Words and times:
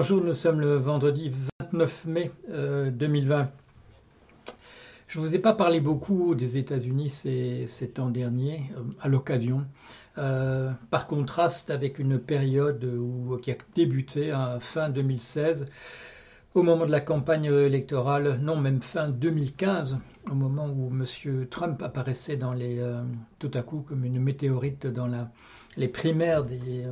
Bonjour, 0.00 0.24
nous 0.24 0.34
sommes 0.34 0.60
le 0.60 0.74
vendredi 0.74 1.30
29 1.62 2.04
mai 2.06 2.32
2020. 2.48 3.40
Euh, 3.40 3.46
Je 5.06 5.20
ne 5.20 5.24
vous 5.24 5.36
ai 5.36 5.38
pas 5.38 5.52
parlé 5.52 5.78
beaucoup 5.78 6.34
des 6.34 6.58
États-Unis 6.58 7.10
ces, 7.10 7.92
temps 7.94 8.10
derniers, 8.10 8.72
euh, 8.76 8.82
à 9.00 9.08
l'occasion, 9.08 9.64
euh, 10.18 10.72
par 10.90 11.06
contraste 11.06 11.70
avec 11.70 12.00
une 12.00 12.18
période 12.18 12.84
qui 13.40 13.52
a 13.52 13.56
débuté 13.76 14.32
à 14.32 14.58
fin 14.58 14.88
2016, 14.88 15.68
au 16.54 16.64
moment 16.64 16.86
de 16.86 16.90
la 16.90 17.00
campagne 17.00 17.44
électorale, 17.44 18.40
non 18.42 18.56
même 18.56 18.82
fin 18.82 19.08
2015, 19.08 19.98
au 20.28 20.34
moment 20.34 20.66
où 20.66 20.90
M. 20.90 21.46
Trump 21.46 21.80
apparaissait 21.84 22.40
tout 23.38 23.50
à 23.54 23.62
coup 23.62 23.84
comme 23.88 24.04
une 24.04 24.18
météorite 24.18 24.88
dans 24.88 25.08
les 25.76 25.88
primaires 25.88 26.42
des 26.42 26.88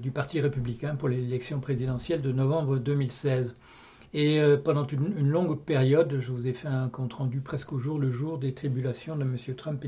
du 0.00 0.10
Parti 0.10 0.40
républicain 0.40 0.96
pour 0.96 1.08
l'élection 1.08 1.60
présidentielle 1.60 2.22
de 2.22 2.32
novembre 2.32 2.78
2016. 2.78 3.54
Et 4.14 4.40
euh, 4.40 4.56
pendant 4.56 4.86
une, 4.86 5.28
longue 5.28 5.60
période, 5.60 6.18
je 6.20 6.32
vous 6.32 6.46
ai 6.46 6.54
fait 6.54 6.68
un 6.68 6.88
compte-rendu 6.88 7.40
presque 7.40 7.72
au 7.72 7.78
jour 7.78 7.98
le 7.98 8.10
jour 8.10 8.38
des 8.38 8.54
tribulations 8.54 9.16
de 9.16 9.22
M. 9.22 9.36
Trump 9.54 9.84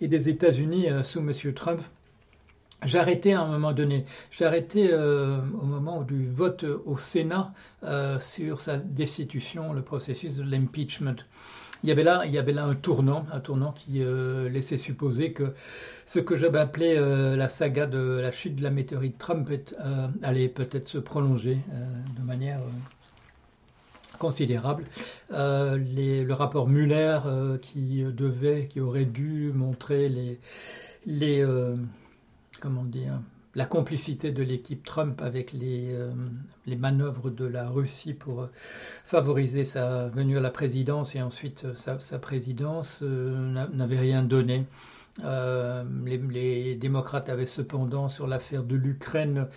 et 0.00 0.08
des, 0.08 0.28
États-Unis 0.28 0.90
euh, 0.90 1.02
sous 1.02 1.18
M. 1.20 1.32
Trump. 1.52 1.80
Arrêté 2.94 3.32
à 3.32 3.42
un 3.42 3.46
moment 3.46 3.72
donné. 3.72 4.04
Arrêté 4.40 4.92
au 4.92 5.64
moment 5.64 6.02
du 6.02 6.28
vote 6.28 6.64
au 6.84 6.98
Sénat 6.98 7.54
sur 8.18 8.60
sa 8.60 8.76
destitution, 8.76 9.72
le 9.72 9.82
processus 9.82 10.34
de 10.34 10.42
l'impeachment 10.42 11.14
il 11.82 11.88
y 11.88 11.92
avait 11.92 12.02
là, 12.52 12.64
un 12.64 12.74
tournant, 12.74 13.26
un 13.32 13.40
tournant 13.40 13.72
qui 13.72 14.02
euh, 14.02 14.48
laissait 14.48 14.76
supposer 14.76 15.32
que 15.32 15.54
ce 16.06 16.20
que 16.20 16.36
j'avais 16.36 16.58
appelé 16.58 16.94
euh, 16.96 17.36
la 17.36 17.48
saga 17.48 17.86
de 17.86 18.18
la 18.20 18.30
chute 18.30 18.56
de 18.56 18.62
la 18.62 18.70
météorite 18.70 19.18
Trump 19.18 19.48
euh, 19.50 20.08
allait 20.22 20.48
peut-être 20.48 20.86
se 20.86 20.98
prolonger 20.98 21.58
de 22.16 22.22
manière 22.22 22.60
considérable. 24.18 24.84
le 25.30 26.32
rapport 26.32 26.68
Muller 26.68 27.18
qui 27.60 28.04
devait, 28.04 28.68
qui 28.68 28.80
aurait 28.80 29.04
dû 29.04 29.50
montrer 29.52 30.08
les, 30.08 30.38
les 31.06 31.44
comment 32.60 32.84
dire, 32.84 33.20
la 33.54 33.66
complicité 33.66 34.32
de 34.32 34.42
l'équipe 34.42 34.84
Trump 34.84 35.20
avec 35.20 35.52
les, 35.52 35.94
euh, 35.94 36.10
manœuvres 36.66 37.30
de 37.30 37.44
la 37.44 37.68
Russie 37.68 38.14
pour 38.14 38.42
euh, 38.42 38.50
favoriser 39.04 39.64
sa 39.64 40.08
venue 40.08 40.38
à 40.38 40.40
la 40.40 40.50
présidence 40.50 41.14
et 41.14 41.22
ensuite 41.22 41.66
euh, 41.66 41.98
sa, 41.98 42.18
présidence 42.18 43.02
n'avait 43.02 43.98
rien 43.98 44.22
donné. 44.22 44.64
les, 45.22 46.74
démocrates 46.76 47.28
avaient 47.28 47.46
cependant, 47.46 48.08
sur 48.08 48.26
l'affaire 48.26 48.62
de 48.62 48.76
l'Ukraine, 48.76 49.48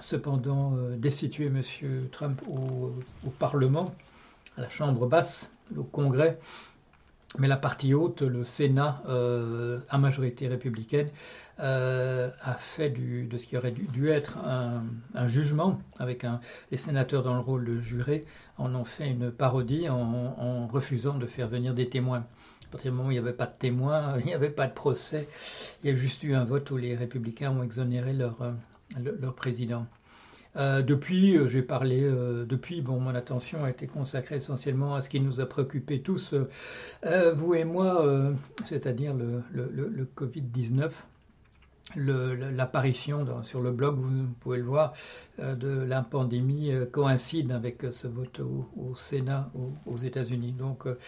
cependant 0.00 0.76
destitué 0.96 1.46
M. 1.46 1.62
Trump 2.10 2.42
au, 2.48 3.30
Parlement, 3.38 3.94
à 4.56 4.62
la 4.62 4.68
Chambre 4.68 5.06
basse, 5.06 5.50
au 5.76 5.84
Congrès, 5.84 6.38
mais 7.38 7.46
la 7.46 7.56
partie 7.56 7.94
haute, 7.94 8.22
le 8.22 8.44
Sénat, 8.44 9.02
à 9.88 9.98
majorité 9.98 10.48
républicaine, 10.48 11.10
a 11.58 12.54
de 12.78 13.38
ce 13.38 13.46
qui 13.46 13.56
aurait 13.56 13.72
dû, 13.72 14.08
être 14.08 14.38
un, 14.38 15.28
jugement, 15.28 15.80
avec 15.98 16.24
les 16.70 16.76
sénateurs 16.76 17.22
dans 17.24 17.34
le 17.34 17.40
rôle 17.40 17.64
de 17.64 17.80
juré, 17.80 18.24
en 18.56 18.74
ont 18.74 18.84
fait 18.84 19.08
une 19.08 19.30
parodie 19.30 19.88
en, 19.88 20.66
refusant 20.68 21.18
de 21.18 21.26
faire 21.26 21.48
venir 21.48 21.74
des 21.74 21.88
témoins. 21.88 22.24
À 22.66 22.70
partir 22.70 22.92
du 22.92 22.96
moment 22.96 23.08
où 23.08 23.12
il 23.12 23.14
n'y 23.14 23.20
avait 23.20 23.32
pas 23.32 23.46
de 23.46 23.58
témoins, 23.58 24.18
il 24.20 24.26
n'y 24.26 24.34
avait 24.34 24.50
pas 24.50 24.66
de 24.66 24.74
procès, 24.74 25.28
il 25.82 25.90
y 25.90 25.92
a 25.92 25.96
juste 25.96 26.22
eu 26.22 26.34
un 26.34 26.44
vote 26.44 26.70
où 26.70 26.76
les 26.76 26.94
républicains 26.94 27.50
ont 27.50 27.62
exonéré 27.62 28.12
leur 28.12 28.40
euh, 28.42 29.30
président. 29.32 29.86
Euh, 30.56 30.82
depuis, 30.82 31.36
euh, 31.36 31.48
j'ai 31.48 31.62
parlé, 31.62 32.00
depuis, 32.00 32.80
bon, 32.80 33.00
mon 33.00 33.14
attention 33.14 33.64
a 33.64 33.70
été 33.70 33.86
consacrée 33.86 34.36
essentiellement 34.36 34.94
à 34.94 35.00
ce 35.00 35.08
qui 35.08 35.20
nous 35.20 35.40
a 35.40 35.46
préoccupés 35.46 36.00
tous, 36.00 36.34
vous 37.34 37.54
et 37.54 37.64
moi, 37.64 38.32
c'est-à-dire 38.66 39.14
le 39.14 40.08
Covid-19 40.16 40.90
l'apparition 41.96 43.42
sur 43.44 43.60
le 43.60 43.70
blog, 43.70 43.96
vous 43.98 44.26
pouvez 44.40 44.58
le 44.58 44.64
voir, 44.64 44.92
euh, 45.40 45.54
de 45.54 45.68
la 45.68 46.02
pandémie 46.02 46.72
euh, 46.72 46.84
coïncide 46.84 47.52
avec 47.52 47.84
ce 47.90 48.06
vote 48.06 48.40
au, 48.40 48.94
Sénat 48.96 49.50
aux, 49.86 49.96
États-Unis. 49.96 50.52
Donc, 50.52 50.86
euh, 50.86 50.98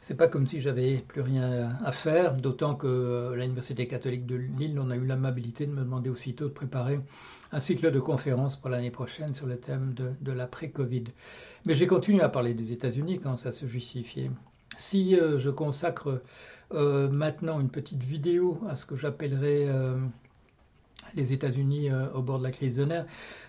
c'est 0.00 0.14
pas 0.14 0.28
comme 0.28 0.46
si 0.46 0.60
j'avais 0.60 0.98
plus 0.98 1.22
rien 1.22 1.76
à 1.84 1.92
faire, 1.92 2.34
d'autant 2.34 2.74
que 2.74 3.32
l'Université 3.34 3.88
catholique 3.88 4.26
de 4.26 4.36
Lille, 4.36 4.78
on 4.78 4.90
a 4.90 4.96
eu 4.96 5.06
l'amabilité 5.06 5.66
de 5.66 5.72
me 5.72 5.80
demander 5.80 6.10
aussitôt 6.10 6.44
de 6.44 6.52
préparer 6.52 6.98
un 7.52 7.60
cycle 7.60 7.90
de 7.90 8.00
conférences 8.00 8.56
pour 8.56 8.70
l'année 8.70 8.90
prochaine 8.90 9.34
sur 9.34 9.46
le 9.46 9.58
thème 9.58 9.94
de, 9.94 10.32
l'après-Covid. 10.32 11.04
Mais 11.66 11.74
j'ai 11.74 11.86
continué 11.86 12.22
à 12.22 12.28
parler 12.28 12.54
des 12.54 12.72
États-Unis 12.72 13.18
quand 13.20 13.36
ça 13.36 13.52
se 13.52 13.66
justifiait. 13.66 14.30
Si 14.76 15.16
je 15.16 15.50
consacre 15.50 16.22
maintenant 16.70 17.58
une 17.60 17.70
petite 17.70 18.02
vidéo 18.02 18.60
à 18.68 18.76
ce 18.76 18.84
que 18.84 18.96
j'appellerais 18.96 19.66
les 21.14 21.32
États-Unis 21.32 21.90
euh, 21.90 22.06
au 22.14 22.22
bord 22.22 22.38
de 22.38 22.44
la 22.44 22.50
crise 22.50 22.76
de 22.76 22.84
nerfs, 22.84 23.06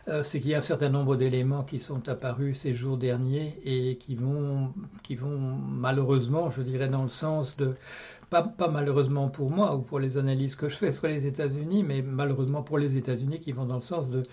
euh, 0.08 0.24
c'est 0.24 0.40
qu'il 0.40 0.52
y 0.52 0.56
a 0.56 0.60
un 0.60 0.62
certain 0.62 0.90
nombre 0.90 1.16
d'éléments 1.16 1.64
qui 1.64 1.80
sont 1.80 2.08
apparus 2.10 2.60
ces 2.60 2.74
jours 2.74 2.98
derniers 2.98 3.60
et 3.64 3.98
qui 3.98 4.16
vont, 4.16 4.74
qui 5.04 5.16
vont 5.16 5.38
malheureusement, 5.38 6.52
je 6.52 6.62
dirais, 6.62 6.90
dans 6.90 7.04
le 7.04 7.10
sens 7.10 7.58
de, 7.58 7.76
pas, 8.30 8.54
malheureusement 8.72 9.30
pour 9.30 9.52
moi 9.52 9.76
ou 9.76 9.82
pour 9.82 10.00
les 10.00 10.18
analyses 10.18 10.56
que 10.56 10.70
je 10.70 10.76
fais 10.76 10.92
sur 10.92 11.08
les 11.08 11.28
États-Unis, 11.28 11.84
mais 11.84 12.02
malheureusement 12.02 12.64
pour 12.64 12.78
les 12.78 12.98
États-Unis 12.98 13.40
qui 13.40 13.52
vont 13.52 13.66
dans 13.66 13.76
le 13.76 13.82
sens 13.82 14.10
de, 14.10 14.24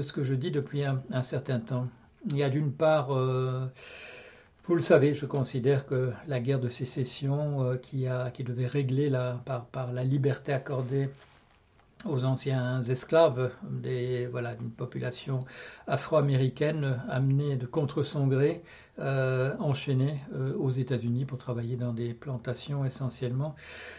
ce 0.00 0.12
que 0.12 0.22
je 0.22 0.34
dis 0.34 0.50
depuis 0.50 0.84
un, 0.84 1.22
certain 1.22 1.60
temps. 1.60 1.84
Il 2.30 2.36
y 2.36 2.42
a 2.42 2.48
d'une 2.48 2.72
part, 2.72 3.12
euh, 3.12 3.66
vous 4.66 4.74
le 4.74 4.80
savez, 4.80 5.14
je 5.14 5.26
considère 5.26 5.86
que 5.86 6.12
la 6.28 6.40
guerre 6.40 6.60
de 6.60 6.68
sécession 6.68 7.78
qui, 7.82 8.06
a, 8.06 8.30
qui 8.30 8.44
devait 8.44 8.66
régler 8.66 9.10
la, 9.10 9.42
par 9.72 9.92
la 9.92 10.04
liberté 10.04 10.52
accordée 10.52 11.08
aux 12.04 12.24
anciens 12.24 12.82
esclaves 12.82 13.50
des, 13.70 14.26
voilà, 14.26 14.54
d'une 14.54 14.70
population 14.70 15.40
afro-américaine 15.86 17.00
amenée 17.08 17.56
de 17.56 17.66
contre 17.66 18.02
son 18.02 18.26
gré, 18.26 18.62
euh, 18.98 19.54
enchaînée 19.58 20.20
euh, 20.34 20.54
aux 20.56 20.70
États-Unis 20.70 21.24
pour 21.24 21.38
travailler 21.38 21.76
dans 21.76 21.92
des 21.92 22.12
plantations 22.12 22.84
essentiellement. 22.84 23.54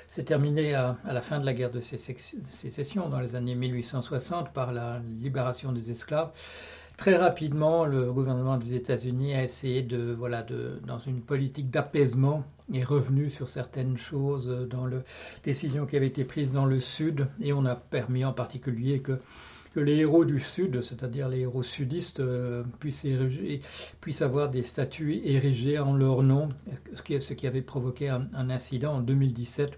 C'est 0.08 0.26
terminé 0.26 0.76
à, 0.76 0.98
à, 1.06 1.14
la 1.14 1.22
fin 1.22 1.40
de 1.40 1.46
la 1.46 1.54
guerre 1.54 1.72
de 1.72 1.82
sécession 1.82 3.10
dans 3.10 3.20
les 3.20 3.36
années 3.36 3.56
1860 3.56 4.54
par 4.54 4.72
la 4.72 5.00
libération 5.20 5.72
des 5.72 5.90
esclaves. 5.92 6.32
Très 6.98 7.18
rapidement, 7.18 7.86
le 7.86 8.14
gouvernement 8.14 8.58
des 8.58 8.76
États-Unis 8.76 9.34
a 9.34 9.44
essayé 9.44 9.82
de, 9.82 10.14
voilà, 10.14 10.44
de, 10.44 10.80
dans 10.86 11.00
une 11.00 11.22
politique 11.22 11.72
d'apaisement, 11.72 12.44
est 12.74 12.84
revenu 12.84 13.30
sur 13.30 13.50
certaines 13.50 13.98
choses 13.98 14.48
dans 14.70 14.86
les 14.86 15.00
décisions 15.44 15.86
qui 15.86 15.98
avaient 15.98 16.08
été 16.08 16.24
prises 16.24 16.54
dans 16.54 16.66
le 16.66 16.80
Sud, 16.80 17.28
et 17.42 17.52
on 17.52 17.66
a 17.66 17.76
permis 17.76 18.24
en 18.24 18.34
particulier 18.34 19.00
que, 19.00 19.20
les 19.76 19.96
héros 19.96 20.24
du 20.24 20.40
Sud, 20.40 20.84
c'est-à-dire 20.84 21.30
les 21.30 21.40
héros 21.40 21.64
sudistes, 21.64 22.20
euh, 22.20 22.64
puissent, 22.80 23.08
puissent, 24.02 24.22
avoir 24.22 24.50
des 24.50 24.64
statues 24.64 25.20
érigées 25.26 25.80
en 25.80 25.96
leur 25.96 26.22
nom, 26.22 26.50
ce 26.94 27.02
qui, 27.02 27.20
ce 27.20 27.34
qui 27.34 27.48
avait 27.48 27.64
provoqué 27.64 28.08
un, 28.08 28.22
un 28.36 28.52
incident 28.52 28.94
en 28.94 29.02
2017 29.02 29.72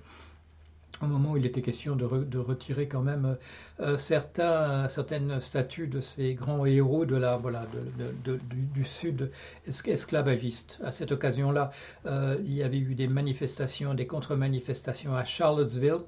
au 1.02 1.08
moment 1.08 1.32
où 1.32 1.38
il 1.38 1.46
était 1.46 1.62
question 1.62 1.96
de, 1.96 2.06
retirer 2.38 2.88
quand 2.88 3.02
même 3.02 3.38
euh, 3.80 3.98
certains, 3.98 4.88
certaines 4.90 5.42
statues 5.42 5.88
de 5.88 6.00
ces 6.00 6.34
grands 6.34 6.66
héros 6.66 7.06
du, 7.06 8.84
sud 8.84 9.32
esclavagiste. 9.66 10.80
À 10.84 10.92
cette 10.92 11.12
occasion-là, 11.12 11.72
euh, 12.06 12.38
il 12.46 12.54
y 12.54 12.64
avait 12.64 12.80
eu 12.80 12.96
des 12.96 13.08
manifestations, 13.08 13.94
des 13.94 14.08
contre-manifestations 14.08 15.16
à 15.16 15.26
Charlottesville. 15.26 16.04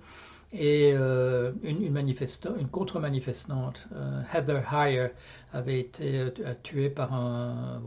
Et 0.54 0.94
euh, 0.94 1.52
une, 1.62 1.94
contre-manifestante, 2.72 3.86
Heather 4.34 4.64
Heyer, 4.74 5.10
avait 5.52 5.82
été 5.82 6.28
tuée 6.64 6.90
par 6.90 7.14
un 7.14 7.82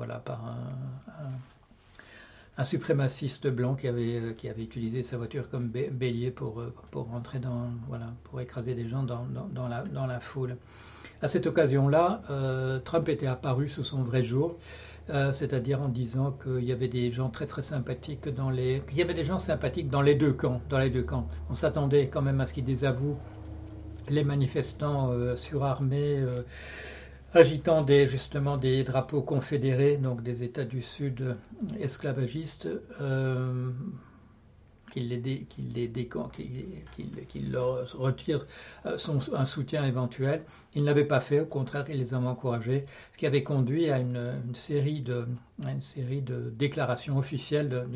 suprémaciste 2.65 3.49
blanc 3.49 3.75
qui 3.75 3.89
avait, 3.89 4.17
euh, 4.17 4.33
qui 4.33 4.49
avait 4.49 4.62
utilisé 4.62 5.03
sa 5.03 5.17
voiture 5.17 5.49
comme 5.51 5.69
bélier 5.69 6.31
pour, 6.31 6.61
euh, 6.61 6.75
pour 6.91 7.07
dans, 7.07 7.71
voilà, 7.89 8.07
pour 8.25 8.41
écraser 8.41 8.75
des 8.75 8.89
gens 8.89 9.03
dans, 9.03 9.27
dans, 9.53 9.69
la, 9.69 9.83
dans 9.85 10.07
la 10.07 10.21
foule. 10.21 10.57
À 11.23 11.29
cette 11.29 11.47
occasion-là, 11.47 12.23
euh, 12.31 12.79
Trump 12.81 13.09
était 13.09 13.27
apparu 13.27 13.69
sous 13.69 13.85
son 13.85 14.03
vrai 14.03 14.23
jour, 14.23 14.59
c'est-à-dire 15.33 15.83
en 15.83 15.89
disant 15.89 16.31
qu'il 16.31 16.62
y 16.62 16.71
avait 16.71 16.87
des 16.87 17.11
gens 17.11 17.31
très 17.31 17.49
très 17.49 17.62
sympathiques 17.62 18.29
dans 18.29 18.49
les, 18.49 18.81
qu'il 18.89 18.97
y 18.97 19.03
avait 19.03 19.15
des 19.15 19.25
gens 19.25 19.41
sympathiques 19.41 19.91
dans 19.91 20.03
les 20.03 20.15
deux 20.15 20.33
camps, 20.33 20.61
dans 20.69 20.79
les 20.79 20.89
deux 20.89 21.03
camps. 21.03 21.27
On 21.51 21.57
s'attendait 21.57 22.07
quand 22.07 22.23
même 22.23 22.41
à 22.41 22.47
ce 22.47 22.55
qu'ils 22.55 22.65
désavouent 22.65 23.19
les 24.09 24.23
manifestants 24.23 25.12
surarmés 25.35 26.25
agitant 27.35 27.82
des, 27.82 28.09
justement 28.09 28.56
des 28.56 28.85
drapeaux 28.85 29.23
confédérés, 29.23 29.97
donc 29.97 30.23
des 30.23 30.43
États 30.43 30.65
du 30.65 30.82
Sud 30.82 31.37
esclavagistes. 31.79 32.69
Euh, 33.00 33.71
qu'il 34.91 35.09
les, 35.09 35.47
qu'il 37.29 37.53
leur 37.53 37.91
retire 37.93 38.47
euh, 38.87 38.99
son, 38.99 39.19
un 39.35 39.47
soutien 39.47 39.85
éventuel. 39.85 40.45
Il 40.75 40.83
ne 40.83 40.87
l'avait 40.87 41.05
pas 41.05 41.21
fait, 41.21 41.41
au 41.41 41.47
contraire, 41.47 41.87
il 41.89 41.99
les 41.99 42.15
a 42.15 42.19
encouragés, 42.19 42.85
ce 43.13 43.19
qui 43.19 43.27
avait 43.27 43.43
conduit 43.43 43.91
à 43.91 43.99
une, 43.99 44.55
série, 44.55 45.01
de, 45.01 45.27
une 45.63 45.81
série 45.81 46.23
de 46.23 46.53
déclarations 46.57 47.19
officielles 47.19 47.87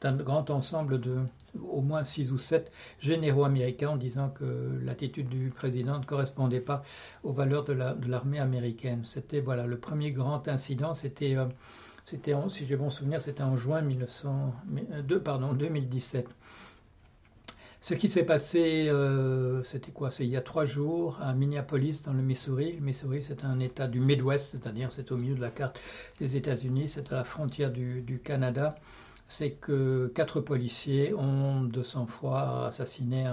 d'un 0.00 0.16
grand 0.16 0.50
ensemble 0.50 1.00
de 1.00 1.16
au 1.72 1.80
moins 1.80 2.04
six 2.04 2.30
ou 2.32 2.38
sept 2.38 2.70
généraux 3.00 3.44
américains 3.44 3.90
en 3.90 3.96
disant 3.96 4.30
que 4.30 4.78
l'attitude 4.84 5.28
du 5.28 5.50
président 5.50 5.98
ne 5.98 6.04
correspondait 6.04 6.60
pas 6.60 6.84
aux 7.24 7.32
valeurs 7.32 7.64
de 7.64 7.72
l'armée 8.08 8.38
américaine. 8.38 9.02
C'était 9.04 9.40
voilà 9.40 9.66
le 9.66 9.78
premier 9.78 10.12
grand 10.12 10.46
incident, 10.48 10.94
c'était 10.94 11.36
euh, 11.36 11.46
c'était, 12.06 12.34
si 12.48 12.66
j'ai 12.66 12.76
bon 12.76 12.90
souvenir, 12.90 13.20
c'était 13.20 13.42
en 13.42 13.56
juin 13.56 13.82
1902, 13.82 15.20
pardon, 15.20 15.52
2017. 15.52 16.28
Ce 17.82 17.94
qui 17.94 18.10
s'est 18.10 18.24
passé, 18.24 18.88
euh, 18.88 19.62
c'était 19.62 19.90
quoi? 19.90 20.10
C'est 20.10 20.24
il 20.26 20.30
y 20.30 20.36
a 20.36 20.42
trois 20.42 20.66
jours 20.66 21.18
à 21.22 21.32
Minneapolis, 21.32 22.02
dans 22.04 22.12
le 22.12 22.20
Missouri. 22.20 22.72
Le 22.72 22.80
Missouri, 22.80 23.22
c'est 23.22 23.42
un 23.42 23.58
État 23.58 23.88
du 23.88 24.00
Midwest, 24.00 24.50
c'est-à-dire 24.50 24.90
c'est 24.92 25.10
au 25.12 25.16
milieu 25.16 25.34
de 25.34 25.40
la 25.40 25.50
carte 25.50 25.80
des 26.18 26.36
États-Unis, 26.36 26.88
c'est 26.88 27.10
à 27.10 27.16
la 27.16 27.24
frontière 27.24 27.70
du, 27.70 28.20
Canada. 28.22 28.74
C'est 29.28 29.52
que 29.52 30.12
quatre 30.14 30.40
policiers 30.40 31.14
ont 31.14 31.62
de 31.62 31.82
sang-froid 31.82 32.66
assassiné 32.68 33.32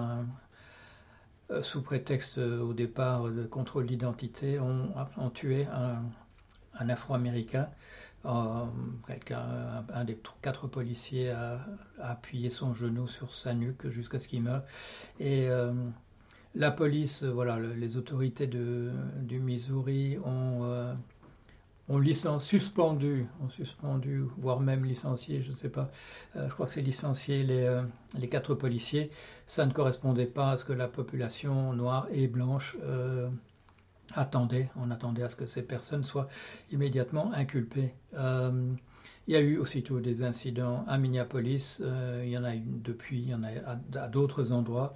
euh, 1.51 1.61
sous 1.61 1.81
prétexte 1.81 2.37
au 2.37 2.73
départ 2.73 3.29
de 3.29 3.43
contrôle 3.43 3.85
d'identité, 3.85 4.59
ont, 4.59 5.29
tué 5.33 5.65
un 5.65 6.89
Afro-Américain 6.89 7.67
euh, 8.27 9.81
un 9.93 10.03
des 10.03 10.17
quatre 10.41 10.67
policiers 10.67 11.29
a, 11.29 11.65
appuyé 11.99 12.49
son 12.49 12.73
genou 12.73 13.07
sur 13.07 13.31
sa 13.31 13.53
nuque 13.53 13.87
jusqu'à 13.89 14.19
ce 14.19 14.27
qu'il 14.27 14.43
meure. 14.43 14.63
Et 15.19 15.47
euh, 15.47 15.73
la 16.55 16.71
police, 16.71 17.23
voilà, 17.23 17.57
les 17.59 17.97
autorités 17.97 18.47
du 18.47 19.39
Missouri 19.39 20.17
ont, 20.25 20.63
euh, 20.63 20.93
suspendu, 22.39 23.27
ont 23.41 23.49
suspendu, 23.49 24.23
voire 24.37 24.59
même 24.59 24.83
licencié, 24.83 25.41
je 25.41 25.51
ne 25.51 25.55
sais 25.55 25.69
pas, 25.69 25.89
je 26.35 26.49
crois 26.49 26.65
que 26.65 26.73
c'est 26.73 26.81
licencié 26.81 27.43
les, 27.43 28.27
quatre 28.29 28.55
policiers. 28.55 29.09
Ça 29.45 29.65
ne 29.65 29.71
correspondait 29.71 30.25
pas 30.25 30.51
à 30.51 30.57
ce 30.57 30.65
que 30.65 30.73
la 30.73 30.87
population 30.87 31.71
noire 31.73 32.07
et 32.11 32.27
blanche 32.27 32.75
attendait, 34.15 34.69
on 34.75 34.91
attendait 34.91 35.23
à 35.23 35.29
ce 35.29 35.35
que 35.35 35.45
ces 35.45 35.61
personnes 35.61 36.05
soient 36.05 36.27
immédiatement 36.71 37.31
inculpées. 37.33 37.93
Euh, 38.15 38.73
il 39.27 39.33
y 39.33 39.35
a 39.35 39.41
eu 39.41 39.57
aussitôt 39.57 39.99
des 39.99 40.23
incidents 40.23 40.85
à 40.87 40.97
Minneapolis, 40.97 41.79
euh, 41.81 42.23
il 42.25 42.31
y 42.31 42.37
en 42.37 42.45
a 42.45 42.55
eu 42.55 42.63
depuis, 42.65 43.21
il 43.21 43.29
y 43.29 43.33
en 43.33 43.43
a 43.43 43.49
à, 43.99 44.07
d'autres 44.07 44.53
endroits, 44.53 44.93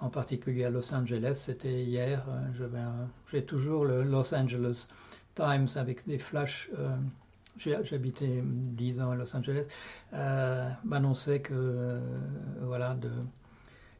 en 0.00 0.10
particulier 0.10 0.64
à 0.64 0.70
Los 0.70 0.92
Angeles, 0.94 1.34
c'était 1.46 1.82
hier. 1.82 2.26
Euh, 2.28 3.06
j'ai 3.32 3.44
toujours 3.44 3.86
le 3.86 4.02
Los 4.02 4.34
Angeles 4.34 4.88
Times 5.34 5.68
avec 5.76 6.06
des 6.06 6.18
flashs. 6.18 6.70
J'habitais 7.56 8.42
10 8.44 9.00
ans 9.00 9.10
à 9.10 9.16
Los 9.16 9.34
Angeles, 9.36 9.66
m'annonçait 10.84 11.40
que 11.40 12.00
voilà 12.62 12.94
de 12.94 13.10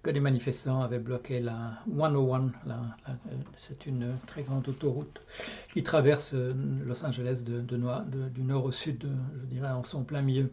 que 0.02 0.10
des 0.10 0.20
manifestants 0.20 0.80
avaient 0.80 0.98
bloqué 0.98 1.40
la 1.40 1.78
101. 1.94 2.52
c'est 3.68 3.86
une 3.86 4.16
très 4.26 4.42
grande 4.42 4.68
autoroute 4.68 5.20
qui 5.72 5.82
traverse 5.82 6.32
euh, 6.34 6.54
Los 6.84 7.04
Angeles 7.04 7.42
du 7.44 8.42
nord 8.42 8.64
au 8.64 8.72
sud, 8.72 9.06
je 9.42 9.46
dirais, 9.46 9.68
en 9.70 9.84
son 9.84 10.04
plein 10.04 10.22
milieu. 10.22 10.50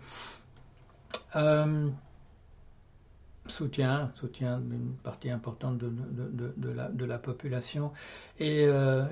Euh, 1.35 1.89
soutien, 3.47 4.11
soutien 4.15 4.59
d'une 4.59 4.93
partie 5.03 5.29
importante 5.29 5.77
de, 5.77 7.05
la, 7.05 7.17
population. 7.17 7.91
Et 8.39 8.65
euh, 8.65 9.05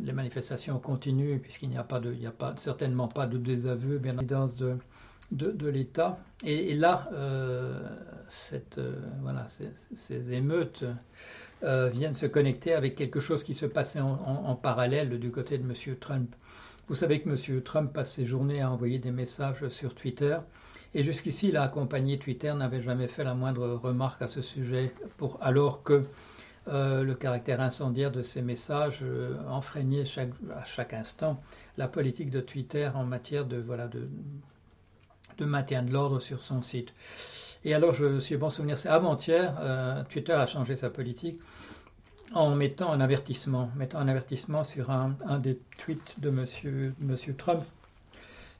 les 0.00 0.12
manifestations 0.12 0.78
continuent, 0.78 1.38
puisqu'il 1.38 1.68
n'y 1.68 1.78
a, 1.78 1.84
pas 1.84 2.00
de, 2.00 2.12
il 2.12 2.26
a 2.26 2.32
pas, 2.32 2.54
certainement 2.56 3.08
pas 3.08 3.26
de 3.26 3.38
désaveu, 3.38 3.98
bien 3.98 4.16
évidemment, 4.18 4.48
de, 4.58 4.76
de, 5.30 5.68
l'État. 5.68 6.18
Et, 6.44 6.74
là, 6.74 7.08
euh, 7.12 7.80
euh, 8.78 8.94
ces, 9.94 10.32
émeutes 10.32 10.84
euh, 11.62 11.88
viennent 11.88 12.14
se 12.14 12.26
connecter 12.26 12.74
avec 12.74 12.96
quelque 12.96 13.20
chose 13.20 13.44
qui 13.44 13.54
se 13.54 13.66
passait 13.66 14.00
en, 14.00 14.54
parallèle 14.56 15.18
du 15.18 15.30
côté 15.30 15.58
de 15.58 15.64
M. 15.64 15.96
Trump. 15.98 16.34
Vous 16.88 16.94
savez 16.94 17.20
que 17.20 17.28
M. 17.28 17.62
Trump 17.62 17.92
passe 17.92 18.14
ses 18.14 18.26
journées 18.26 18.62
à 18.62 18.70
envoyer 18.70 18.98
des 18.98 19.10
messages 19.10 19.68
sur 19.68 19.94
Twitter. 19.94 20.38
Et 20.94 21.02
jusqu'ici, 21.02 21.52
la 21.52 21.68
compagnie 21.68 22.18
Twitter 22.18 22.52
n'avait 22.54 22.80
jamais 22.80 23.08
fait 23.08 23.24
la 23.24 23.34
moindre 23.34 23.68
remarque 23.74 24.22
à 24.22 24.28
ce 24.28 24.40
sujet, 24.40 24.94
pour, 25.18 25.38
alors 25.42 25.82
que 25.82 26.04
le 26.70 27.12
caractère 27.14 27.60
incendiaire 27.60 28.10
de 28.10 28.22
ces 28.22 28.42
messages 28.42 29.02
enfreignait 29.48 30.04
à 30.54 30.64
chaque 30.64 30.94
instant 30.94 31.42
la 31.76 31.88
politique 31.88 32.30
de 32.30 32.40
Twitter 32.40 32.90
en 32.94 33.04
matière 33.04 33.46
de, 33.46 33.58
voilà, 33.58 33.86
de, 33.86 34.08
de 35.38 35.44
maintien 35.44 35.82
de 35.82 35.92
l'ordre 35.92 36.20
sur 36.20 36.42
son 36.42 36.62
site. 36.62 36.92
Et 37.64 37.74
alors, 37.74 37.92
je 37.92 38.20
suis 38.20 38.36
bon 38.36 38.50
souvenir, 38.50 38.78
c'est 38.78 38.88
avant-hier, 38.88 39.56
euh, 39.60 40.04
Twitter 40.10 40.32
a 40.32 40.46
changé 40.46 40.76
sa 40.76 40.90
politique 40.90 41.40
en 42.34 42.54
mettant 42.54 42.92
un 42.92 43.00
avertissement, 43.00 43.70
mettant 43.74 43.98
un 43.98 44.08
avertissement 44.08 44.62
sur 44.62 44.90
un, 44.90 45.16
des 45.38 45.58
tweets 45.78 46.20
de 46.20 46.30
monsieur, 46.30 46.94
Trump. 47.36 47.64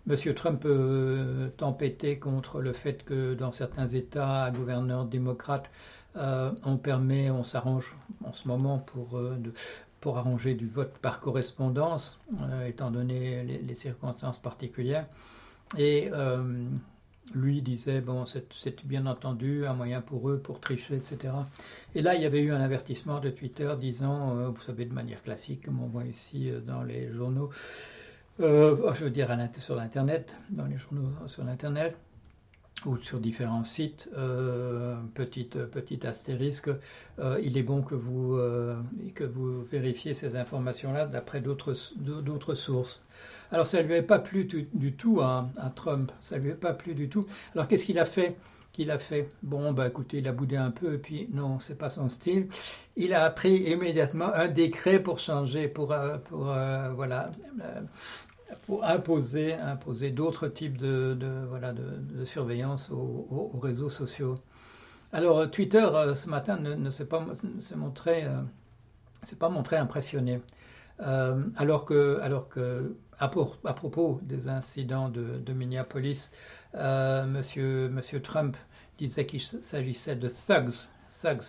Monsieur 0.07 0.35
Trump 0.35 0.63
euh, 0.65 1.49
tempêtait 1.59 2.19
contre 2.19 2.61
le 2.61 2.73
fait 2.73 3.05
que 3.05 3.35
dans 3.35 3.53
certains 3.53 3.87
États, 3.87 4.45
à 4.45 4.51
gouverneurs 4.51 5.05
démocrates, 5.05 5.71
euh, 6.17 6.51
on 6.65 6.77
permet, 6.79 7.31
on 7.31 7.45
s'arrange 7.45 7.95
en 8.25 8.33
ce 8.33 8.49
moment 8.49 8.79
pour, 8.79 9.21
pour 10.01 10.19
arranger 10.19 10.55
du 10.55 10.67
vote 10.67 10.97
par 10.99 11.21
correspondance, 11.21 12.19
étant 12.67 12.91
donné 12.91 13.45
les 13.45 13.75
circonstances 13.75 14.39
particulières. 14.39 15.07
Et 15.77 16.11
euh, 16.13 16.65
lui 17.35 17.61
disait, 17.63 18.01
bon, 18.01 18.25
c'est 18.27 18.87
bien 18.87 19.07
entendu 19.07 19.67
un 19.67 19.75
moyen 19.75 20.01
pour 20.01 20.31
eux 20.31 20.39
pour 20.39 20.61
tricher, 20.61 20.97
etc. 20.97 21.19
Et 21.95 22.03
là, 22.03 22.15
il 22.15 22.23
y 22.23 22.27
avait 22.27 22.41
eu 22.41 22.53
un 22.53 22.61
avertissement 22.61 23.21
de 23.21 23.31
Twitter 23.31 23.75
disant, 23.79 24.37
euh, 24.37 24.49
vous 24.49 24.63
savez, 24.63 24.87
de 24.87 24.95
manière 24.95 25.23
classique, 25.23 25.65
comme 25.67 25.83
on 25.83 25.89
voit 25.89 26.05
ici 26.05 26.51
euh, 26.51 26.61
dans 26.61 26.83
les 26.83 27.13
journaux, 27.13 27.51
je 28.39 29.05
veux 29.05 29.11
dire 29.11 29.37
sur 29.59 29.75
l'Internet, 29.75 30.35
dans 30.51 30.67
les 30.67 30.79
journaux 30.79 31.11
sur 31.27 31.43
l'Internet, 31.45 31.97
ou 32.87 32.97
sur 32.99 33.19
différents 33.19 33.65
sites, 33.65 34.09
euh, 34.17 34.97
petite, 35.15 35.59
petite 35.67 36.05
astérisque, 36.05 36.71
il 37.43 37.57
est 37.57 37.63
bon 37.63 37.83
que 37.83 37.97
vous, 37.97 38.39
que 39.15 39.25
vous 39.25 39.65
vérifiez 39.65 40.15
ces 40.15 40.37
informations-là 40.37 41.07
d'après 41.07 41.41
d'autres 41.41 42.55
sources. 42.55 43.03
Alors 43.51 43.67
ça 43.67 43.79
ne 43.83 43.87
lui 43.87 43.95
avait 43.95 44.03
pas 44.03 44.19
plu 44.19 44.45
du 44.45 44.93
tout 44.93 45.21
à, 45.21 45.49
Trump, 45.75 46.13
ça 46.21 46.37
lui 46.39 46.51
avait 46.51 46.59
pas 46.59 46.75
plu 46.75 46.95
du 46.95 47.09
tout. 47.09 47.27
Alors 47.55 47.67
qu'est-ce 47.67 47.85
qu'il 47.85 47.99
a 47.99 48.05
fait? 48.05 48.37
Qu'il 48.73 48.91
a 48.91 48.99
fait? 48.99 49.29
Bon, 49.43 49.73
bah 49.73 49.89
écoutez, 49.89 50.19
il 50.19 50.29
a 50.29 50.33
boudé 50.33 50.57
un 50.57 50.71
peu, 50.71 50.95
et 50.95 50.99
puis 50.99 51.29
non, 51.33 51.59
c'est 51.59 51.79
pas 51.79 51.91
son 51.91 52.09
style. 52.09 52.49
Il 52.97 53.15
a 53.15 53.29
pris 53.31 53.57
immédiatement 53.57 54.33
un 54.35 54.49
décret 54.49 55.03
pour 55.03 55.19
changer, 55.19 55.67
pour, 55.69 55.93
euh, 55.93 56.19
pour 56.19 56.51
euh, 56.51 56.91
voilà, 56.95 57.31
euh, 57.61 57.81
pour 58.67 58.85
imposer, 58.85 59.57
d'autres 60.13 60.49
types 60.49 60.77
de, 60.77 61.17
surveillance 62.25 62.91
aux, 62.91 63.59
réseaux 63.61 63.91
sociaux. 63.91 64.37
Alors 65.13 65.51
Twitter 65.51 65.89
ce 66.15 66.29
matin 66.29 66.57
ne, 66.59 66.91
s'est 66.91 67.07
pas 67.07 67.25
montré, 67.77 68.27
s'est 69.23 69.37
pas 69.37 69.49
montré 69.49 69.77
impressionné. 69.77 70.41
alors 70.99 71.85
que, 71.85 72.21
à, 73.19 73.29
propos 73.29 74.21
des 74.23 74.49
incidents 74.49 75.09
de, 75.09 75.53
Minneapolis, 75.53 76.31
euh, 76.75 77.27
monsieur, 77.27 78.23
Trump 78.23 78.57
disait 78.99 79.27
qu'il 79.27 79.43
s'agissait 79.43 80.17
de 80.17 80.29
thugs. 80.29 80.89
thugs. 81.21 81.43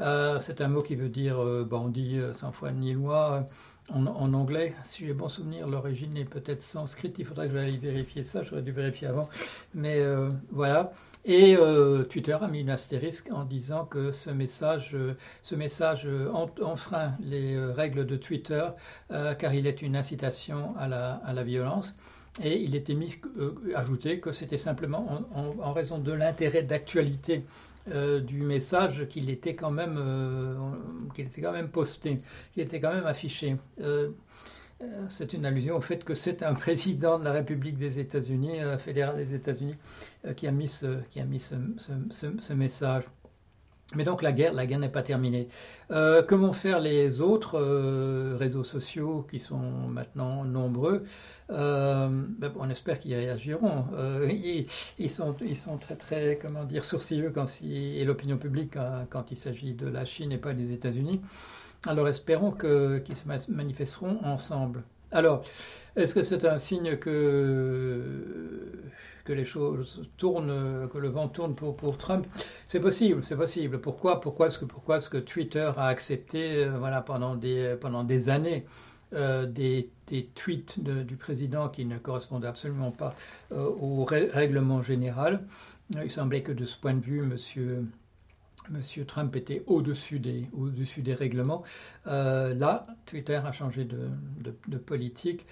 Euh, 0.00 0.38
c'est 0.40 0.60
un 0.60 0.68
mot 0.68 0.82
qui 0.82 0.94
veut 0.94 1.08
dire 1.08 1.42
euh, 1.42 1.64
bandit 1.64 2.20
sans 2.32 2.52
foi 2.52 2.72
ni 2.72 2.92
loi. 2.92 3.46
En, 3.88 4.34
anglais, 4.34 4.74
si 4.82 5.06
j'ai 5.06 5.12
bon 5.12 5.28
souvenir, 5.28 5.68
l'origine 5.68 6.16
est 6.16 6.24
peut-être 6.24 6.60
sanscrite. 6.60 7.18
Il 7.18 7.24
faudrait 7.24 7.48
que 7.48 7.54
j'aille 7.54 7.76
vérifier 7.76 8.24
ça. 8.24 8.42
J'aurais 8.42 8.62
dû 8.62 8.72
vérifier 8.72 9.06
avant. 9.06 9.28
Mais 9.74 10.02
voilà. 10.50 10.92
Et 11.24 11.56
euh, 11.56 12.02
Twitter 12.04 12.36
a 12.40 12.48
mis 12.48 12.60
une 12.60 12.70
astérisque 12.70 13.28
en 13.32 13.44
disant 13.44 13.84
que 13.84 14.12
ce 14.12 14.30
message, 14.30 14.96
ce 15.42 15.54
message 15.54 16.08
enfreint 16.60 17.14
les 17.20 17.58
règles 17.58 18.06
de 18.06 18.16
Twitter 18.16 18.68
car 19.08 19.54
il 19.54 19.66
est 19.66 19.82
une 19.82 19.96
incitation 19.96 20.74
à 20.76 20.88
la, 20.88 21.42
violence. 21.44 21.94
Et 22.42 22.62
il 22.62 22.74
était 22.74 22.94
mis, 22.94 23.14
euh, 23.38 23.54
ajouté 23.74 24.20
que 24.20 24.32
c'était 24.32 24.58
simplement 24.58 25.24
en, 25.34 25.72
raison 25.72 25.98
de 25.98 26.12
l'intérêt 26.12 26.62
d'actualité 26.62 27.44
euh, 27.92 28.20
du 28.20 28.42
message 28.42 29.06
qu'il 29.08 29.30
était 29.30 29.54
quand 29.54 29.70
même, 29.70 29.98
qu'il 31.14 31.26
était 31.26 31.40
quand 31.40 31.52
même 31.52 31.68
posté, 31.68 32.18
qu'il 32.52 32.62
était 32.62 32.80
quand 32.80 32.94
même 32.94 33.06
affiché. 33.06 33.56
c'est 35.08 35.32
une 35.32 35.46
allusion 35.46 35.76
au 35.76 35.80
fait 35.80 36.04
que 36.04 36.14
c'est 36.14 36.42
un 36.42 36.54
président 36.64 37.18
de 37.18 37.24
la 37.24 37.32
République 37.32 37.78
des 37.78 37.98
États-Unis, 37.98 38.58
fédéral 38.78 39.16
des 39.16 39.34
États-Unis, 39.34 39.76
qui 40.36 40.46
a 40.46 40.52
mis 40.52 40.70
qui 41.10 41.20
a 41.20 41.24
mis 41.24 41.40
ce 41.40 42.52
message. 42.52 43.04
Mais 43.94 44.02
donc 44.02 44.20
la 44.20 44.32
guerre, 44.32 44.52
la 44.52 44.66
guerre 44.66 44.80
n'est 44.80 44.88
pas 44.88 45.04
terminée. 45.04 45.46
Euh, 45.92 46.20
comment 46.20 46.52
faire 46.52 46.80
les 46.80 47.20
autres 47.20 47.56
euh, 47.56 48.36
réseaux 48.36 48.64
sociaux 48.64 49.24
qui 49.30 49.38
sont 49.38 49.86
maintenant 49.88 50.44
nombreux 50.44 51.04
euh, 51.50 52.08
ben, 52.10 52.52
On 52.58 52.68
espère 52.68 52.98
qu'ils 52.98 53.14
réagiront. 53.14 53.84
Ils, 54.98 55.10
sont, 55.10 55.36
ils 55.40 55.56
sont 55.56 55.78
très 55.78 55.94
très 55.94 56.38
comment 56.40 56.64
dire 56.64 56.82
sourcilleux 56.82 57.30
quand 57.30 57.46
et 57.62 58.04
l'opinion 58.04 58.38
publique 58.38 58.76
quand, 59.10 59.30
il 59.30 59.36
s'agit 59.36 59.74
de 59.74 59.86
la 59.86 60.04
Chine 60.04 60.32
et 60.32 60.38
pas 60.38 60.52
des 60.52 60.72
États-Unis. 60.72 61.20
Alors 61.86 62.08
espérons 62.08 62.50
qu'ils 62.50 63.16
se 63.16 63.50
manifesteront 63.50 64.18
ensemble. 64.24 64.82
Alors, 65.12 65.44
est-ce 65.94 66.12
que 66.12 66.24
c'est 66.24 66.44
un 66.44 66.58
signe 66.58 66.96
que 66.96 68.02
que 69.26 69.32
les 69.32 69.44
choses 69.44 70.08
tournent, 70.16 70.88
que 70.88 70.98
le 70.98 71.08
vent 71.08 71.28
tourne 71.28 71.54
pour, 71.54 71.98
Trump. 71.98 72.26
C'est 72.68 72.80
possible, 72.80 73.22
c'est 73.24 73.36
possible. 73.36 73.80
Pourquoi, 73.80 74.20
pourquoi 74.20 74.46
est-ce 74.46 75.10
que, 75.10 75.18
Twitter 75.18 75.70
a 75.76 75.88
accepté, 75.88 76.64
euh, 76.64 76.78
voilà, 76.78 77.02
pendant 77.02 77.34
des, 77.34 78.28
années, 78.28 78.64
euh, 79.12 79.46
des, 79.46 79.90
tweets 80.34 80.80
du 80.80 81.16
président 81.16 81.68
qui 81.68 81.84
ne 81.84 81.98
correspondaient 81.98 82.46
absolument 82.46 82.92
pas 82.92 83.14
euh, 83.52 83.68
au 83.80 84.04
règlement 84.04 84.80
général? 84.80 85.42
Il 86.02 86.10
semblait 86.10 86.42
que 86.42 86.52
de 86.52 86.64
ce 86.64 86.76
point 86.76 86.94
de 86.94 87.04
vue, 87.04 87.22
monsieur, 87.22 87.84
monsieur 88.70 89.04
Trump 89.04 89.34
était 89.34 89.64
au-dessus 89.66 90.20
des, 90.20 91.14
règlements. 91.14 91.64
là, 92.04 92.86
Twitter 93.06 93.40
a 93.44 93.52
changé 93.52 93.84
de 93.84 94.78
politique. 94.78 95.46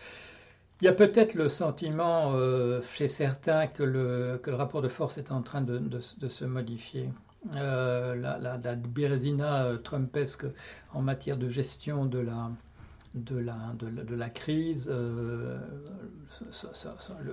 Il 0.85 0.89
y 0.89 0.91
a 0.91 0.93
peut-être 0.93 1.33
le 1.33 1.49
sentiment 1.49 2.33
euh, 2.35 2.83
chez 2.83 3.09
certains 3.09 3.69
que 3.69 3.83
le, 3.83 4.39
rapport 4.49 4.83
de 4.83 4.91
force 4.91 5.17
est 5.17 5.33
en 5.33 5.41
train 5.41 5.63
de, 5.63 5.99
se 6.29 6.45
modifier. 6.45 7.09
Euh, 7.57 8.15
la, 8.15 8.37
la, 8.37 8.59
la 8.59 8.75
bérésina 8.75 9.65
euh, 9.65 9.79
trumpesque 9.79 10.45
en 10.93 11.01
matière 11.01 11.39
de 11.39 11.49
gestion 11.49 12.05
de 12.05 12.19
la, 12.19 14.29
crise, 14.29 14.93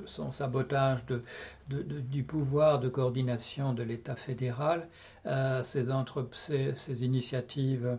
son 0.05 0.31
sabotage 0.31 0.99
du 1.67 2.23
pouvoir 2.23 2.79
de 2.79 2.87
coordination 2.87 3.73
de 3.73 3.83
l'État 3.83 4.15
fédéral, 4.15 4.87
euh, 5.25 5.61
ces, 5.65 7.03
initiatives 7.03 7.97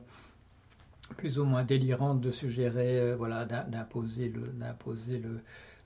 plus 1.13 1.39
ou 1.39 1.45
moins 1.45 1.65
délirante 1.65 2.21
de 2.21 2.31
suggérer 2.31 3.01
euh, 3.01 3.17
voilà, 3.17 3.45
d'imposer 3.45 4.29
le, 4.29 4.53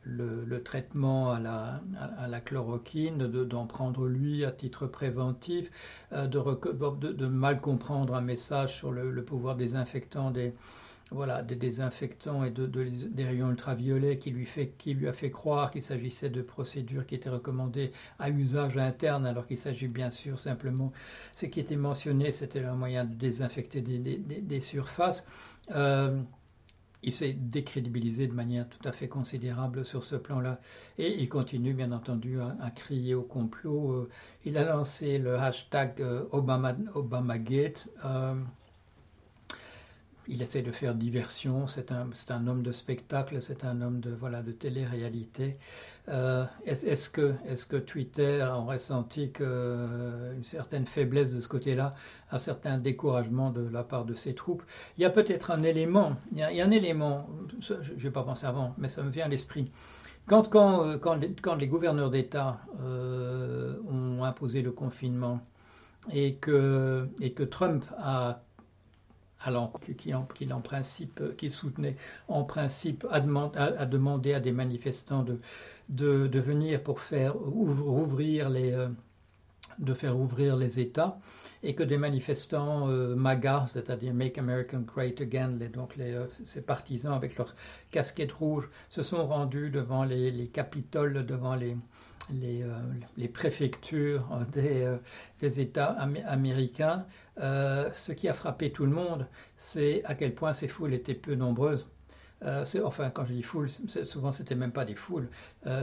le, 0.04 0.44
le, 0.44 0.62
traitement 0.62 1.32
à 1.32 1.40
la, 1.40 1.80
à, 2.18 2.28
la 2.28 2.40
chloroquine, 2.40 3.26
d'en 3.26 3.66
prendre 3.66 4.06
lui 4.06 4.44
à 4.44 4.52
titre 4.52 4.86
préventif, 4.86 5.70
euh, 6.12 6.26
de, 6.26 7.12
de, 7.12 7.26
mal 7.26 7.60
comprendre 7.60 8.14
un 8.14 8.20
message 8.20 8.76
sur 8.76 8.92
le, 8.92 9.24
pouvoir 9.24 9.56
désinfectant 9.56 10.30
des, 10.30 10.54
voilà, 11.10 11.42
des 11.42 11.54
désinfectants 11.54 12.44
et 12.44 12.50
de, 12.50 12.66
des 12.66 13.24
rayons 13.24 13.50
ultraviolets 13.50 14.18
qui 14.18 14.30
lui, 14.30 15.08
a 15.08 15.12
fait 15.12 15.30
croire 15.30 15.70
qu'il 15.70 15.82
s'agissait 15.82 16.30
de 16.30 16.42
procédures 16.42 17.06
qui 17.06 17.14
étaient 17.14 17.30
recommandées 17.30 17.92
à 18.18 18.28
usage 18.28 18.76
interne, 18.76 19.24
alors 19.24 19.46
qu'il 19.46 19.58
s'agit 19.58 19.86
bien 19.86 20.10
sûr 20.10 20.38
simplement, 20.38 20.92
ce 21.34 21.46
qui 21.46 21.60
était 21.60 21.76
mentionné, 21.76 22.32
c'était 22.32 22.64
un 22.64 22.74
moyen 22.74 23.04
de 23.04 23.14
désinfecter 23.14 23.80
des, 23.82 24.60
surfaces. 24.60 25.24
Euh, 25.70 26.20
il 27.02 27.12
s'est 27.12 27.34
décrédibilisé 27.34 28.26
de 28.26 28.32
manière 28.32 28.68
tout 28.68 28.88
à 28.88 28.90
fait 28.90 29.06
considérable 29.06 29.84
sur 29.84 30.02
ce 30.02 30.16
plan-là. 30.16 30.60
Et 30.98 31.22
il 31.22 31.28
continue, 31.28 31.72
bien 31.72 31.92
entendu, 31.92 32.40
à, 32.40 32.70
crier 32.70 33.14
au 33.14 33.22
complot. 33.22 33.92
Euh, 33.92 34.08
il 34.44 34.58
a 34.58 34.64
lancé 34.64 35.18
le 35.18 35.36
hashtag 35.36 36.00
euh, 36.00 36.24
Obama, 36.32 36.74
Obamagate 36.94 37.86
il 40.28 40.42
essaie 40.42 40.62
de 40.62 40.72
faire 40.72 40.94
diversion, 40.94 41.66
c'est 41.66 41.92
un, 41.92 42.10
un, 42.28 42.46
homme 42.46 42.62
de 42.62 42.72
spectacle, 42.72 43.40
c'est 43.40 43.64
un 43.64 43.80
homme 43.80 44.00
de, 44.00 44.10
voilà, 44.10 44.42
de 44.42 44.52
télé-réalité. 44.52 45.56
Euh, 46.08 46.44
est-ce 46.64 47.10
que, 47.10 47.34
est 47.46 47.66
que, 47.68 47.76
Twitter 47.76 48.40
a 48.40 48.54
ressenti 48.54 49.30
que, 49.30 49.44
euh, 49.44 50.34
une 50.34 50.44
certaine 50.44 50.86
faiblesse 50.86 51.34
de 51.34 51.40
ce 51.40 51.48
côté-là, 51.48 51.90
un 52.30 52.38
certain 52.38 52.78
découragement 52.78 53.50
de 53.50 53.68
la 53.68 53.84
part 53.84 54.04
de 54.04 54.14
ses 54.14 54.34
troupes? 54.34 54.62
Il 54.98 55.02
y 55.02 55.04
a 55.04 55.10
peut-être 55.10 55.50
un 55.50 55.62
élément, 55.62 56.16
il 56.32 56.38
y, 56.38 56.42
a, 56.42 56.64
un 56.64 56.70
élément, 56.70 57.28
je 57.60 57.74
ne 57.74 57.80
vais 58.00 58.10
pas 58.10 58.22
penser 58.22 58.46
avant, 58.46 58.74
mais 58.78 58.88
ça 58.88 59.02
me 59.02 59.10
vient 59.10 59.26
à 59.26 59.28
l'esprit. 59.28 59.70
Quand, 60.26 60.48
quand, 60.48 60.84
euh, 60.84 60.98
quand, 60.98 61.54
les, 61.54 61.68
gouverneurs 61.68 62.10
d'État 62.10 62.60
ont 62.82 64.24
imposé 64.24 64.62
le 64.62 64.72
confinement 64.72 65.40
et 66.12 66.34
que, 66.36 67.08
et 67.20 67.32
que 67.32 67.42
Trump 67.44 67.84
a 67.98 68.42
qui, 69.98 70.14
en, 70.14 70.26
en, 70.50 70.60
principe, 70.60 71.36
qui 71.36 71.50
soutenait 71.50 71.96
en 72.28 72.44
principe, 72.44 73.06
a, 73.10 73.20
demandé 73.20 74.34
à 74.34 74.40
des 74.40 74.52
manifestants 74.52 75.22
de, 75.22 75.38
de, 75.88 76.40
venir 76.40 76.82
pour 76.82 77.00
faire 77.00 77.36
ouvrir 77.36 78.48
les, 78.48 78.72
euh, 78.72 78.88
de 79.78 79.94
faire 79.94 80.18
ouvrir 80.18 80.56
les 80.56 80.80
États 80.80 81.18
et 81.62 81.74
que 81.74 81.82
des 81.82 81.98
manifestants 81.98 82.88
euh, 82.88 83.14
MAGA, 83.14 83.66
c'est-à-dire 83.72 84.14
Make 84.14 84.38
America 84.38 84.78
Great 84.78 85.20
Again, 85.20 85.56
les, 85.58 85.68
donc 85.68 85.94
euh, 85.98 86.26
ces 86.28 86.62
partisans 86.62 87.12
avec 87.12 87.36
leurs 87.36 87.54
casquettes 87.90 88.32
rouges, 88.32 88.68
se 88.88 89.02
sont 89.02 89.26
rendus 89.26 89.70
devant 89.70 90.04
les, 90.04 90.30
les 90.30 90.48
capitoles, 90.48 91.24
devant 91.26 91.54
les, 91.54 91.76
les, 92.30 92.62
euh, 92.62 92.68
les 93.16 93.28
préfectures 93.28 94.26
des, 94.52 94.82
euh, 94.82 94.96
des 95.40 95.60
États 95.60 95.96
américains, 96.26 97.06
euh, 97.40 97.90
ce 97.92 98.12
qui 98.12 98.28
a 98.28 98.34
frappé 98.34 98.70
tout 98.72 98.84
le 98.86 98.92
monde, 98.92 99.26
c'est 99.56 100.04
à 100.04 100.14
quel 100.14 100.34
point 100.34 100.52
ces 100.52 100.68
foules 100.68 100.94
étaient 100.94 101.14
peu 101.14 101.34
nombreuses. 101.34 101.86
enfin, 102.84 103.10
quand 103.10 103.24
je 103.24 103.32
dis 103.32 103.42
foule, 103.42 103.68
souvent 104.04 104.32
c'était 104.32 104.54
même 104.54 104.72
pas 104.72 104.84
des 104.84 104.94
foules, 104.94 105.28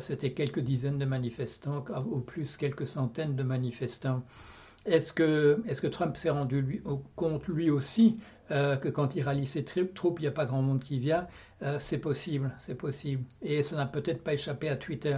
c'était 0.02 0.34
quelques 0.34 0.60
dizaines 0.60 1.00
de 1.00 1.06
manifestants, 1.06 1.84
ou 2.06 2.20
plus 2.20 2.58
quelques 2.58 2.88
centaines 2.88 3.36
de 3.36 3.44
manifestants. 3.44 4.24
Est-ce 4.86 5.14
que, 5.14 5.88
Trump 5.88 6.16
s'est 6.16 6.30
rendu 6.30 6.84
compte 7.16 7.48
lui 7.48 7.70
aussi 7.72 8.20
que 8.50 8.90
quand 8.90 9.16
il 9.16 9.24
rallie 9.24 9.48
ses 9.48 9.66
troupes, 9.66 10.20
il 10.20 10.24
n'y 10.24 10.28
a 10.28 10.32
pas 10.32 10.46
grand 10.46 10.62
monde 10.62 10.84
qui 10.84 11.00
vient? 11.00 11.28
C'est 11.80 11.98
possible, 11.98 12.52
c'est 12.60 12.76
possible. 12.76 13.24
Et 13.42 13.64
ça 13.64 13.76
n'a 13.76 13.88
peut-être 13.88 14.24
pas 14.24 14.34
échappé 14.34 14.70
à 14.70 14.76
Twitter. 14.76 15.18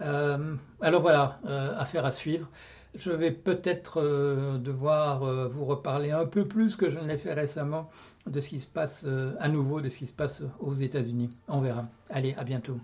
Euh, 0.00 0.54
alors 0.80 1.02
voilà, 1.02 1.40
euh, 1.46 1.74
affaire 1.78 2.04
à 2.04 2.12
suivre. 2.12 2.48
Je 2.94 3.10
vais 3.10 3.30
peut-être 3.30 4.00
euh, 4.00 4.58
devoir 4.58 5.24
vous 5.50 5.64
reparler 5.64 6.10
un 6.10 6.26
peu 6.26 6.44
plus 6.46 6.74
que 6.76 6.90
je 6.90 6.98
ne 6.98 7.06
l'ai 7.06 7.18
fait 7.18 7.34
récemment 7.34 7.88
de 8.26 8.40
ce 8.40 8.48
qui 8.48 8.60
se 8.60 8.66
passe 8.66 9.06
à 9.38 9.48
nouveau, 9.48 9.80
de 9.80 9.88
ce 9.88 9.98
qui 9.98 10.06
se 10.06 10.12
passe 10.12 10.42
aux 10.58 10.74
États-Unis. 10.74 11.30
On 11.48 11.60
verra. 11.60 11.86
Allez, 12.10 12.34
à 12.36 12.44
bientôt. 12.44 12.78